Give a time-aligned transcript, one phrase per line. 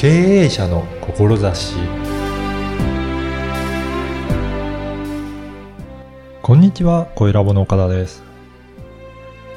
[0.00, 1.74] 経営者の志
[6.40, 8.22] こんにちは、声ラボの岡田です。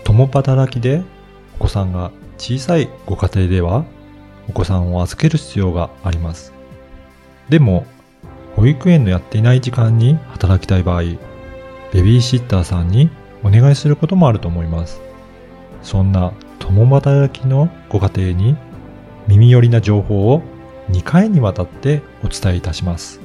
[0.03, 1.02] 共働きで
[1.56, 3.85] お子さんが小さいご家庭では
[4.49, 6.52] お子さんを預ける必要があります。
[7.48, 7.85] でも、
[8.57, 11.03] 保育園のやっていない時間に働きたい場合、
[11.94, 13.10] ベビーシッターさんに
[13.46, 14.99] お願いすることもあると思います。
[15.84, 18.57] そんな共働きのご家庭に
[19.27, 20.41] 耳寄りな情報を
[20.91, 23.22] 2回にわたってお伝えいたします。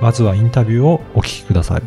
[0.00, 1.82] まずはインタビューをお聞きください。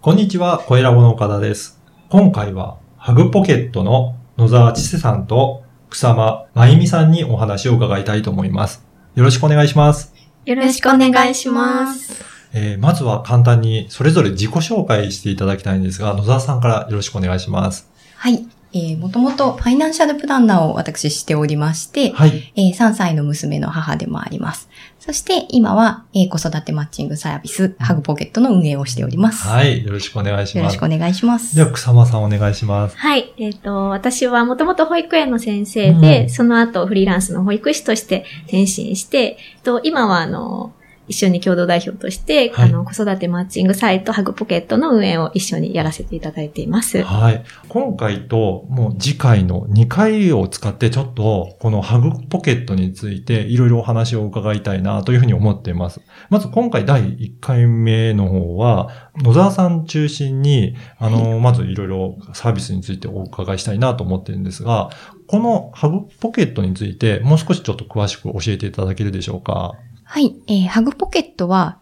[0.00, 1.82] こんにちは、声ラボの岡田です。
[2.08, 8.84] 今回はハグポケットの野沢千世さんと草間真由美さんにお話を伺いたいと思います。
[9.16, 10.14] よろしくお願いします。
[10.44, 12.24] よろしくお願いします。
[12.52, 17.90] えーまずは簡単にそれぞれ自己紹介していただきたいんですが、野沢さんからよろしくお願いします。
[18.16, 18.46] はい。
[18.72, 22.52] えー、もともとファイナンシャルプランナーを私しておりまして、はい。
[22.56, 24.68] えー3歳の娘の母でもあります。
[24.98, 29.46] そして今は、えー子育てマッチングサービス、ハグポケットの運営をしております。
[29.46, 29.84] はい。
[29.84, 30.58] よろしくお願いします。
[30.58, 31.56] よろしくお願いします。
[31.56, 32.96] では、草間さんお願いします。
[32.98, 33.32] はい。
[33.38, 40.72] えっ、と、私はもともと保育園の先生で、うんその後フリーランスの保育士として転身して、えっと今はあの、
[41.08, 47.02] 一緒に共同代表として、はいあの、子育てマッチングサイト、ハグポケットの運営を一緒にやらせていただいています。
[47.02, 47.44] はい。
[47.68, 56.00] 今回と、もう次回の2回を使って、ちょっと、このハグポケットについて、いろいろお話を伺いたいな、というふうに思っています。
[56.30, 64.90] まず、今回第1回目の方は、野沢さん中心に、あの、まずいろいろサービスについてお伺いしたいなと思ってるんですが、
[65.26, 69.72] このハグポケットについて、もう少しちょっと詳しく教えていただけるでしょうか？
[70.06, 70.36] はい。
[70.46, 71.78] えーハグポケットは、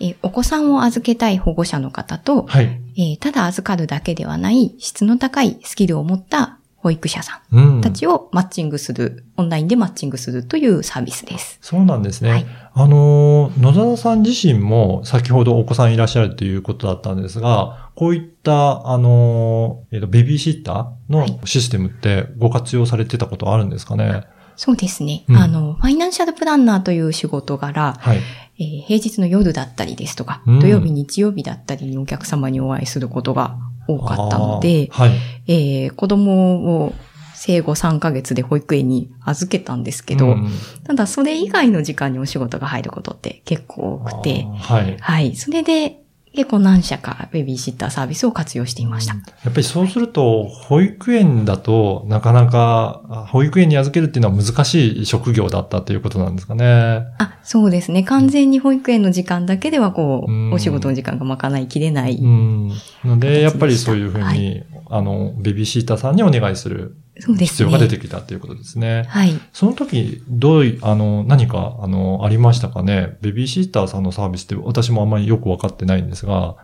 [0.00, 2.80] えーお子さんを預けたい保護者の方と、はい。
[2.96, 11.58] えーただ預かるだけではない質の高いスキルを持った保育者さうんんたちをマッチングする、オンラインでマッチングするというサービスです。
[11.60, 12.30] そうなんですね。
[12.30, 24.24] はいあのー、野沢さん自身も先ほどお子さんいらっしゃるということだったんですが、こういった、あのーえっ、と、ベビーシッターのはいシステムってご活用されてたことあるんですかね？
[24.56, 25.24] そうですね。
[25.28, 28.18] うんあの、ファイナンシャルプランナーという仕事柄、はい。
[28.58, 35.10] えー平日の夜だったりですとか、うん土曜日、日曜日だったりにお客様にお会いすることが多かったので、はい。
[35.46, 36.94] えー子供を
[37.34, 40.48] 生後3ヶ月で保育園に預けたんですけど、うん
[40.84, 44.96] ただそれ以外の時間にお仕事が入ることって結構多くて、はい。
[44.98, 45.36] はい。
[45.36, 46.00] それで
[46.36, 49.14] 結構何社かベビーシッターサービスを活用していました。
[49.14, 57.06] やっぱりそうすると、保育園だとなかなか、あ保育園に預けるっていうのは難しい職業だったということなんですかね。
[57.18, 58.02] あ、そうですね。
[58.02, 62.16] 完全に保育園の時間だけではこう、うんお仕事の時間が賄いきれない。
[62.16, 62.70] うん。
[63.04, 67.56] ので、やっぱりそういうふうに、はいあの、ベビーシッターさんにお願いするそうですね。
[67.58, 69.04] 必要が出てきたということですね。
[69.08, 69.32] はい。
[69.52, 73.16] その時、どうい、あの、何か、あの、ありましたかね？
[73.22, 76.56] ベビーシッターさんのサービスって私もあんまりよくわかってないんですが、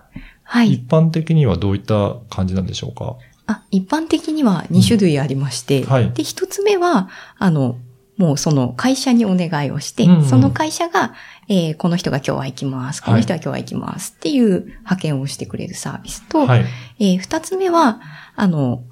[0.42, 0.72] はい。
[0.74, 3.16] 一般的にはどういった感じなんでしょうか？
[3.46, 7.08] あ、一般的には2種類ありまして、はいで、一つ目は、
[7.38, 7.78] あの、
[8.18, 11.14] もうその会社にお願いをして、うんうんその会社が、
[11.48, 16.64] えーこの人が今日は行きます、この人ははい今日は行きますっていう派遣をしてくれるサービスと、はい。
[17.00, 18.00] えー二つ目は、
[18.36, 18.84] あの、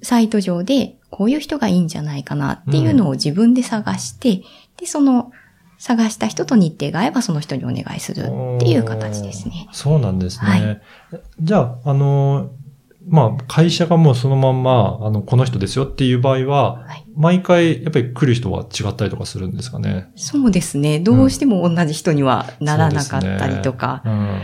[0.00, 4.42] サイト上でこういう人がいいんじゃないかなっていうのを自分で探して、
[4.78, 5.32] で、その
[5.78, 8.24] 探した人と日程が合えばその人にお願いするっ
[8.58, 9.68] ていう形ですね。
[9.72, 10.50] そうなんですね。
[10.50, 10.80] はい
[11.40, 12.50] じゃあ、あの、
[13.08, 20.08] まあ、会社がもうそのまんま、あの、この人ですよっていう場合は、はい毎回、やっぱり来る人は違ったりとかするんですかね？
[20.14, 21.00] そうですね。
[21.00, 24.02] どうしても同じ人にはならなかったりとか。
[24.04, 24.40] うん。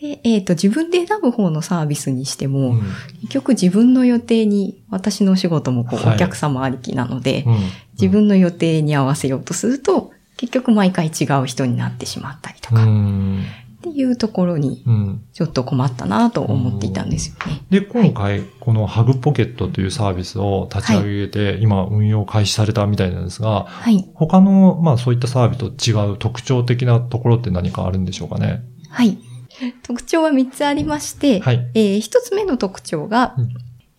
[0.00, 2.82] でえっ、と、自分で選ぶ方のサービスにしても、うん
[3.20, 7.56] 結局自分の予定に、私のお仕事もこう、はいお客様ありきなので、うん
[8.00, 13.44] 自分の予定に合わせようとすると、結局毎回違う人になってしまったりとうか、っん。
[13.82, 15.22] ていうところに、うん。
[15.32, 17.62] ちょっと困ったなと思っていたんですよね。
[17.70, 24.08] で、今回、このハグポケットというサービスを立ち上げて、今運用開始されたみたいなんですが、はい。
[24.14, 28.62] 他の、まあそういったサービスと違う特徴的なところって何かあるんでしょうかね？
[28.90, 29.18] はい。
[29.82, 31.66] 特徴は3つありまして、はい。
[31.74, 33.48] えー一つ目の特徴が、うん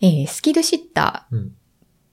[0.02, 1.52] えースキルシッターうん。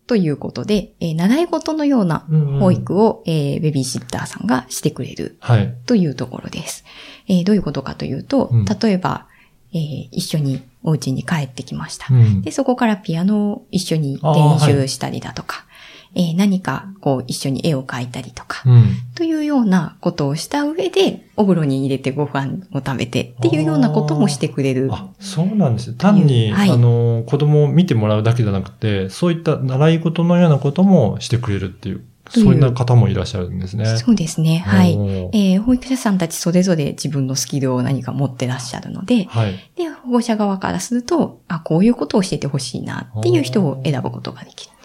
[0.08, 5.74] ということで、えー習い事のようなうん保育を、えーベビーシッターさんがしてくれるはい。
[5.86, 6.84] というところです。
[7.28, 9.28] えーどういうことかというと、うん例えば、
[9.74, 12.08] えー一緒にお家に帰ってきました。
[12.14, 15.66] うんで、そこからピアノを一緒に練はい習したりだとか、
[16.16, 18.84] えー何かこう一緒に絵を描いたりとか、うん。
[19.16, 24.90] というようなことをした上で、お風呂に入れてご飯を食べてっていうようなこともしてくれる。
[24.92, 25.96] あ、そうなんですね。
[25.98, 33.86] 単に、はいあの、子供を見てもらうだけじゃなくて、そういった習い事のようなこともしてくれるっていう、そういう方もいらっしゃるんですね。
[33.98, 34.58] そうですね。
[34.66, 34.94] はい。
[35.34, 39.54] えー保育者さんたちそれぞれ自分のスキルを何か持ってらっしゃるので、はい。
[39.76, 44.77] で、保護者側からすると、あ、こういうことを教えてほしいなっていう人を選ぶことができる。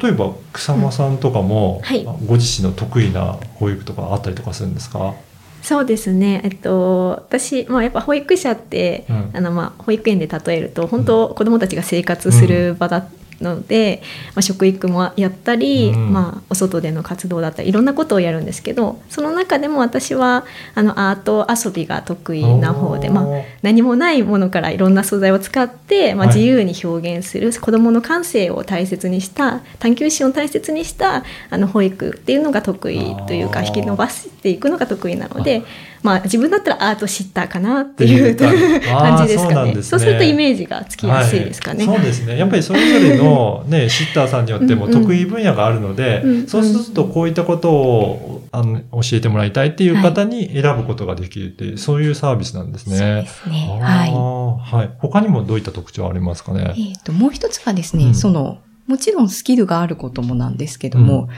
[0.00, 2.04] 例えば、草間さんとかも、うんはい。
[2.26, 5.14] ご自身の得意な保育とかあったりとかするんですか？
[5.62, 6.40] そうですね。
[6.44, 9.30] えっと、私、まあやっぱ保育者って、うん。
[9.32, 13.06] あのまあ保育園で例えると、本当子供たちが生活する場だ
[13.42, 14.02] ので、
[14.34, 16.12] まあ食育もやったり、うん。
[16.12, 20.44] まあお外での活動だったり、いろんなことをやるんですけど、その中でも私は、
[20.74, 23.26] あのアート遊びが得意な方で、まあ
[23.62, 26.36] 何もないものからいろんな素材を使って、まあ、はい。
[26.36, 35.62] 自由に表現する、子どもの感性を大切にした探求心を大切にしたあの保育っていうのが得意というか引き伸ばしていくのが得意なので、
[36.02, 41.86] まあ、自分だったらアートシッターかなっていっう 感じですかねあーそうなんですねそうするとイメージがつきやすいですかね。
[41.86, 42.36] はいそうですね。
[42.38, 53.26] やっぱりそれぞれのね、シッターさんによってもうんうん得意分野があるので、うんうんそうするとこういったことをあの教えてもらいたいっていう方に選ぶことができるっていう、そういうサービスなんですそうでね。
[53.28, 53.68] すね。
[53.80, 54.10] あはい。
[54.10, 54.90] ーはい。
[54.98, 56.74] 他にもどういった特徴ありますかね？
[56.76, 58.58] えっ、と、もう一つがですね、うんその、
[58.88, 61.28] もちろんスキルがあることもなんですけども、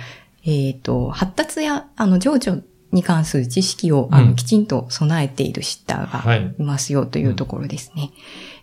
[0.46, 2.62] えっ、と、発達や、あの、情緒
[2.94, 6.54] に関する知識を、あの、うんきちんと備えているシッターがはい。
[6.58, 8.10] いますよというところですね。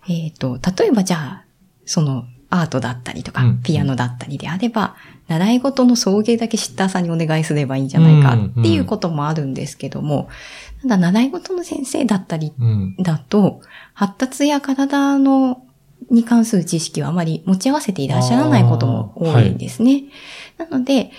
[0.09, 1.45] えっ、と、例えばじゃあ、
[1.85, 4.95] その、アートだったりとか、うんピアノだったりであれば、
[5.27, 10.27] 習い事の送迎だけシッターさんにお願いすればいいんじゃないかっていうこともあるんですけども、
[10.81, 12.95] ただ習い事の先生だったりうん。
[12.97, 13.61] だと、
[13.93, 15.63] 発達や体の、
[16.09, 20.05] に関する知識はあまり持ち合わせていらっしゃらないことも多いんですね。
[20.57, 21.11] なので、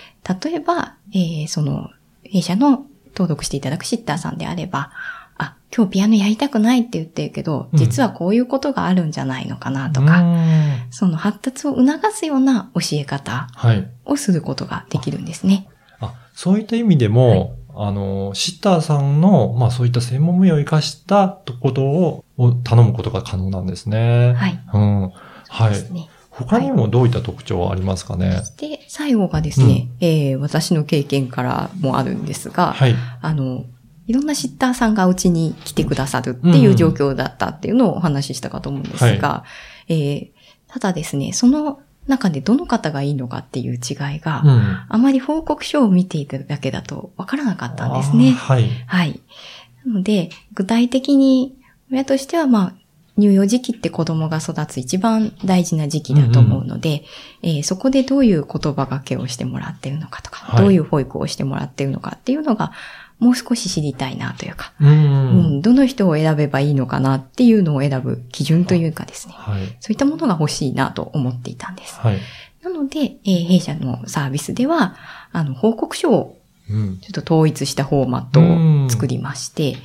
[0.43, 1.89] 例えば、えーその、
[2.23, 4.91] 弊社の登録していただくシッターさんであれば、
[5.37, 13.87] あ、今日ピアノやりたくないって言ってるけど、うん実はこういうことがあるんじゃないのかなとうか、んその発達を促すような教え方はい。
[14.05, 15.67] をすることができるんですね。
[15.99, 21.29] あ、そういった意味でも、あの、シッターさんの、まあそういった専門分野を生かした
[21.61, 24.33] ことをを頼むことが可能なんですね。
[24.33, 24.59] はい。
[24.73, 25.11] うん。
[25.49, 25.69] はい。
[25.69, 26.09] ですね。
[26.33, 28.41] 他にもどういった特徴はありますかね？
[28.57, 32.95] で、最後がですね、えー私の経験からもあるんですが、はい。
[33.21, 33.65] あの、
[34.07, 39.43] いろんなシッターさんがうちに来てくださるっていう状況だったっていうのをお話ししたかと思うんですが、
[39.87, 40.27] えー
[40.67, 44.85] ただですね、その中でどの方がいいのかっていう違いが、うん。
[44.89, 48.31] あまり報告書を見ていただけだとわからなかったんですね。
[48.31, 48.69] はい。
[48.87, 49.21] はい。
[49.85, 51.55] なので、具体的に、
[51.91, 52.73] 親としては、まあ、
[53.17, 57.03] 乳幼児期って子供が育つ一番大事な時期だと思うので、
[57.43, 62.71] えーそこでどういう言葉がけをしてもらってるのかとか、はいどういう保育をしてもらってるのかっていうのが、
[63.19, 64.89] もう少し知りたいなというか、うん。
[64.89, 64.93] う
[65.57, 69.77] ん、どの人を選べばいいのかなっていうのを選ぶ基準というかですね、はい。
[69.79, 71.99] そういったものが欲しいなと思っていたんです。
[71.99, 72.19] はい。
[72.63, 74.95] なので、えー弊社のサービスでは、
[75.31, 76.39] あの、報告書を
[76.69, 76.99] うん。
[76.99, 78.39] ちょっと統一したフォーマット
[78.85, 79.75] を作りまして、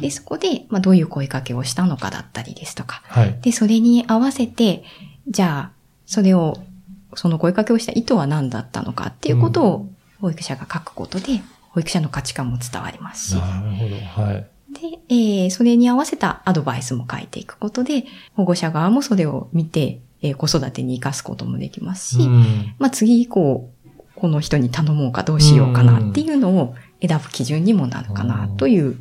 [0.00, 3.38] で、そこで、まあ、どういう声かけをしたのかだったりですとか、はい。
[3.42, 4.84] で、それに合わせて、
[5.28, 5.72] じゃあ、
[6.06, 6.56] それを、
[7.14, 9.88] その声かけをした意図は何だったのかっていうことを、
[10.20, 13.96] 保育者が書くことで、保育者の価値観も伝わりますし、なるほど。
[13.96, 14.46] はい。
[14.72, 23.70] で、えーそれに合わせたアドバイスも書いていくことで、保護者側もそれを見て、えー子育てに活かすこともできますし、うんまあ次以降、
[24.14, 26.74] この人に頼もうかどうしようかなっていうのを
[27.06, 28.96] 選ぶ基準にもなるかなという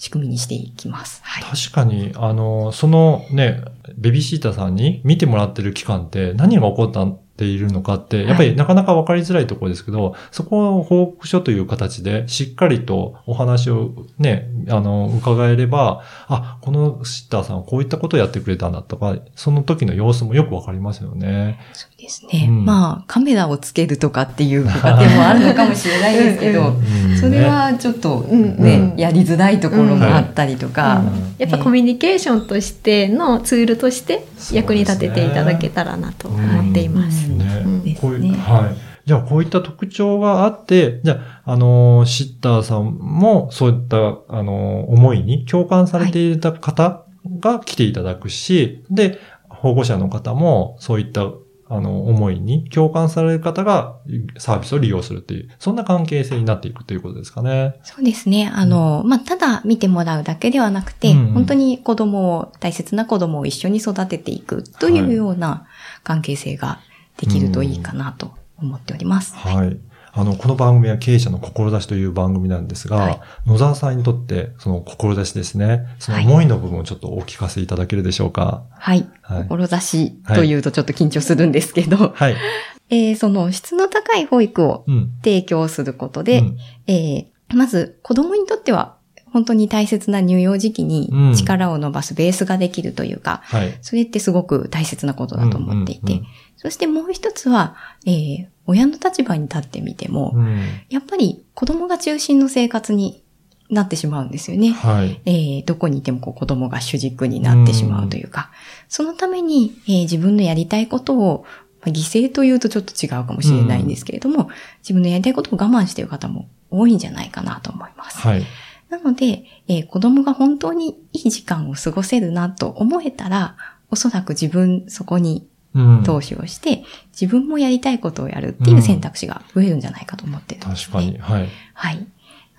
[0.00, 1.20] 仕組みにしていきます。
[1.22, 1.44] はい。
[1.44, 3.62] 確かに、あの、そのね、
[3.98, 7.06] ベビーシーターさんに見てもらってる期間って何が起こった
[7.40, 21.58] ているのかって、やっぱりなかなか分かりづらいところですけど、そこを報告書という形でしっかりとお話をね、あの、伺えれば、あ、このシッターさんはこういったことをやってくれたんだとか、その時の様子もよくわかりますよね。
[21.72, 22.46] そうですね。
[22.46, 22.64] うん。
[22.66, 26.74] まあ、カメラをつけるとかっていうご家庭もあるのかもしれないですけど、
[27.08, 27.16] うん。
[27.16, 29.00] それ、はちょっとうんね、うん。
[29.00, 31.34] やりづらいところもあったりとか、うん。
[31.38, 37.29] やっぱコミュニケーションとしてのツールとして役に立てていただけたらなと思っています。
[37.32, 38.90] うんねうんですこういう、ねはい。
[39.06, 43.96] じゃあ、こういった特徴があって、じゃあ、あのー、シッターさんも、そういった、
[44.28, 47.04] あのー、思いに共感されていた方
[47.40, 49.18] が来ていただくし、で、
[49.48, 51.30] 保護者の方も、そういった、
[51.72, 53.96] あの、思いに共感される方が
[54.38, 57.80] サービスを利用するっていう、そんな関係性になっていくということですかね。
[57.84, 58.50] そうですね。
[58.52, 65.66] あの、まあ、ただ見てもらうだけではなくて、うん本当に子供を、大切な子供を一緒に育てていくというような
[66.02, 66.80] 関係性が
[67.20, 69.34] できるといいかなと思っております。
[69.36, 69.78] はい。
[70.12, 78.64] あの、この番組は経営者の志という番組なんですが、はい野沢さんにとって、その志ですね、その思いの部分をちょっとお聞かせいただけるでしょうか？
[78.76, 79.08] はい。
[79.22, 79.48] はい。
[79.48, 82.36] 志というとちょっと緊張するんですけど、はい。
[82.90, 85.12] えーその質の高い保育をうん。
[85.22, 86.56] 提供することで、うん
[86.88, 88.94] えーまず子供にとっては
[89.32, 93.78] 本当に大切な乳幼児期うんに力を伸ばすベースができるというか、はい。
[93.82, 96.26] それってすごく大切なことだと思っていて、うんうん
[96.62, 97.74] そしてもう一つは、
[98.06, 100.58] えー親の立場に立ってみても、うんうん
[100.90, 103.24] やっぱり子供が中心の生活に
[103.70, 104.72] なってしまうんですよね。
[104.72, 105.20] はい。
[105.24, 108.50] えーどこにいてもこう子供が主軸になってしまうというか、
[108.88, 111.44] そのために、えー自分のやりたいことを、
[111.80, 114.50] まあ犠牲というとちょっと違うかもしれないんですけれども、
[114.82, 118.18] 自分のやりたいことを我慢している方も多いんじゃないかなと思います。
[118.18, 118.42] はい。
[118.90, 123.56] なので、えー子供が本当にいい時間を過ごせるなと思えたら、
[123.90, 130.92] おそらく自分そこにうん投資をして、自分もやりたいことをやるっていう選択肢が増えるんじゃないかと思ってるんです、ね。
[130.92, 131.18] 確かに。
[131.18, 131.48] はい。
[131.74, 132.06] はい。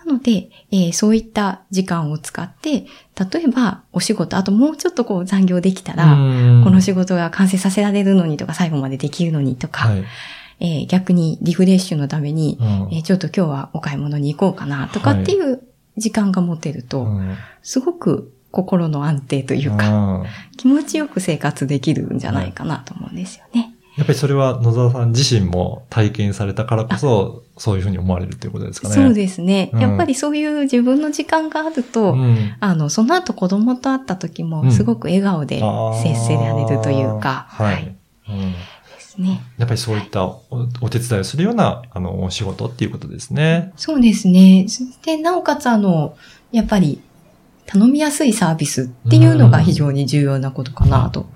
[0.05, 2.85] なので、えーそういった時間を使って、
[3.31, 10.03] 例えばお仕事、あともうちょっとこう残業できたら、うんこの仕事が完成させられるのにとか、最後までできるのにとか、はい。
[10.61, 15.61] えー逆にリフレッシュのために、うんえーちょっと今日はお買い物に行こうかなとかっていう
[15.97, 20.25] 時間が持てると、うんすごく心の安定というか、うん
[20.57, 23.73] 気持ちよく生活できるんじゃないかなと思うんですよね。
[23.97, 28.95] やっぱりそれは野沢さん自身も体験されたからこそ、そういうふうに思われるということですかね。
[28.95, 32.55] そうですね、うんやっぱりそういう自分の時間があると、うん。
[32.59, 35.61] あの、その後子供と会った時も、うんすごく笑顔で
[36.03, 37.73] 接せられるというか、あーはい。
[37.73, 37.95] はい。
[39.17, 39.43] うんですね。
[39.57, 40.41] やっぱりそういったお
[40.81, 43.71] お手伝いをするような、あの、お仕事っていうことですね。
[43.75, 44.65] そうですね。
[44.67, 46.15] そして、なおかつあの、
[46.51, 47.01] やっぱり、
[47.65, 51.27] 頼みやすいサービスっていうのが非常に重要なことかなと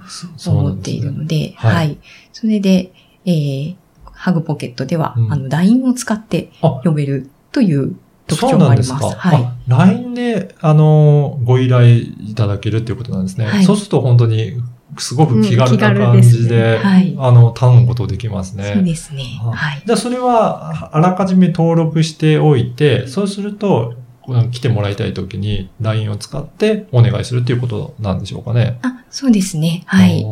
[0.48, 1.98] 思っているので、はいはい。
[2.34, 2.92] それで、
[3.26, 3.76] えー、
[4.12, 7.96] ハグポケットでは、うんあの、LINE を使ってあ呼べるという
[8.28, 8.92] 特徴もあります。
[8.92, 9.20] なんですか。
[9.20, 9.44] はい。
[9.44, 13.46] あ LINE で、あの、ご依頼いただけるっていうことなんですね。
[13.46, 14.62] はいそうすると本当に、
[14.98, 18.74] すごく気軽な感軽ですねじで、はいあの、頼むことできますね。
[18.74, 19.24] そうですね。
[19.42, 19.84] あはい。
[19.86, 24.06] じゃあそれは、あらかじめ登録しておいて、そうすると、うん
[24.50, 28.80] 来てもらいたいときに LINE を使ってお願いするっていうことなんでしょうかね。
[28.82, 29.84] あ、そうですね。
[29.86, 30.26] はい。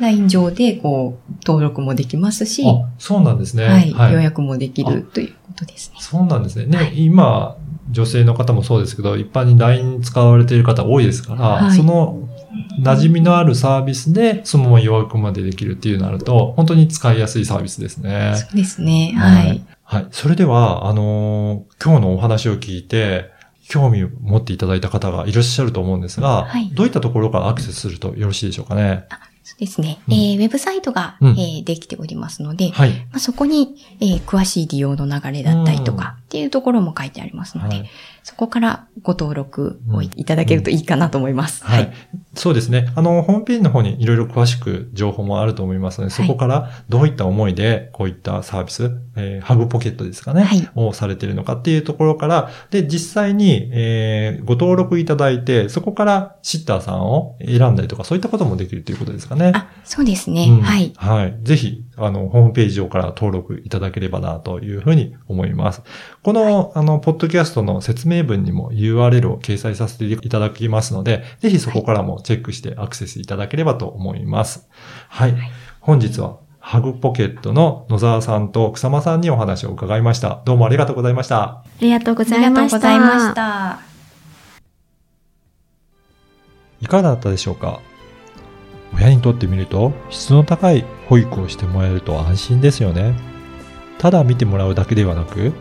[0.00, 3.92] LINE 上で、こう、登録もできますし、あ、そうなんですね。
[3.94, 5.96] はい、予約もできるということですね。
[6.00, 6.66] そうなんですね。
[6.66, 7.56] ね、はい今、
[7.90, 12.25] 女性の方もそうですけど、一般に LINE 使われている方多いですから、はいその
[12.80, 18.34] 馴染みのあるサービスで、そのまま予約までできるっていうなると、本当に使いやすいサービスですね。
[18.36, 19.12] そうですね。
[19.16, 19.62] はい。
[19.84, 20.06] はい。
[20.10, 23.30] それでは、あのー今日のお話を聞いて、
[23.68, 29.04] 興味を持っていただいた方がいらっしゃると思うんですが、はいどういったところからアクセスするとよろしいでしょうかね？
[29.42, 29.98] そうですね。
[30.08, 32.90] うんえーウェブサイトが、うんえーできておりますので、はい。
[32.90, 37.90] まあ、そこに、えー詳しい利用の流れだったりとかっていうところも書いてありますので、はい
[38.26, 41.64] そこからご登録をいただけるといいかなと思います。
[41.64, 41.92] はい。
[42.34, 42.88] そうですね。
[42.96, 59.52] あの、ホームページの方にいろいろ詳しく情報もあると思いますので、そこからどういった思いでこういったサービス、えーハグポケットですかね、はいをされているのかっていうところから、で、実際に、えーご登録いただいて、そこからシッターさんを選んだりとか、そういったこともできるということですかね。
[59.54, 60.48] あ、そうですね。
[60.50, 60.92] うんはい。
[60.96, 61.38] はい。
[61.44, 65.82] ぜひ、あの、ホームページ上から登録いただければな、というふうに思います。
[66.22, 74.68] この、あの、ポッドキャストの説明文にも URL を掲載させていただきますので、ぜひそこからもチェックしてアクセスいただければと思います。
[75.08, 75.32] はい。
[75.32, 75.40] はい
[75.86, 80.42] 本日は、ハグポケットの野沢さんと草間さんにお話を伺いました。
[80.44, 81.42] どうもありがとうございました。
[81.42, 82.76] ありがとうごありがとざいました。
[82.76, 83.78] うございました。
[86.80, 87.80] いかがだったでしょうか？
[88.94, 93.14] 親にとってみると質の高い保育をしてもらえると安心ですよね。
[93.98, 95.52] ただ見てもらうだけではなく、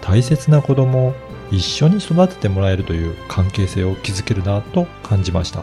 [0.00, 1.14] 大切な子供を
[1.50, 5.62] 一緒に育ててもらえるという関係性を築けるなと感じました。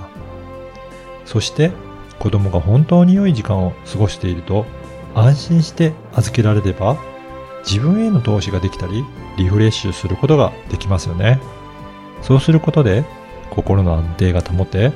[1.26, 1.72] そして
[2.20, 4.66] 子供が本当に良い時間を過ごしていると
[5.14, 6.98] 安心して預けられれば
[7.66, 9.04] 自分への投資ができたり
[9.38, 11.40] リフレッシュすることができますよね。
[12.22, 13.06] そうすることで
[13.50, 14.92] 心の安定が保て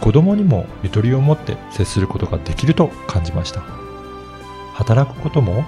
[0.00, 3.62] 子供にもゆとりを持って接することができると感じました。
[4.74, 5.64] 働くことも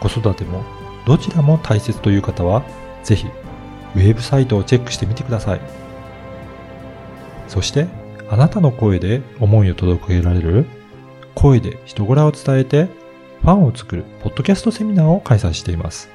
[0.00, 0.62] 子育ても
[1.06, 2.62] どちらも大切という方は
[3.02, 3.26] ぜひ
[3.94, 5.60] ウェブサイトをチェックしてみてください。
[7.48, 7.86] そして
[8.30, 10.66] あなたの声で思いを届けられる
[11.34, 12.88] 声で人柄を伝えて
[13.42, 16.08] ファンを作るポッドキャストセミナーを開催しています。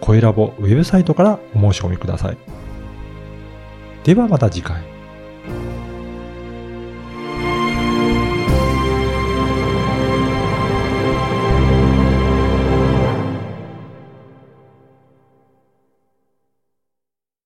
[0.00, 2.38] 声ラボウェブサイトからお申し込みください。
[4.04, 4.89] ではまた次回。